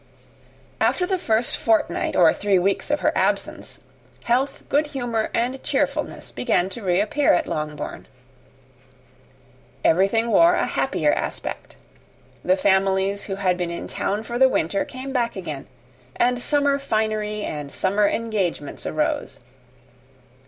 [0.79, 3.81] After the first fortnight or three weeks of her absence,
[4.23, 8.07] health, good humour, and cheerfulness began to reappear at Longbourn.
[9.85, 11.75] Everything wore a happier aspect.
[12.43, 15.67] The families who had been in town for the winter came back again,
[16.15, 19.39] and summer finery and summer engagements arose.